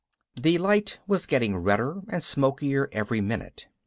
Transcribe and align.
The 0.35 0.57
light 0.57 0.97
was 1.05 1.27
getting 1.27 1.55
redder 1.55 2.01
and 2.07 2.23
smokier 2.23 2.89
every 2.91 3.21
minute. 3.21 3.67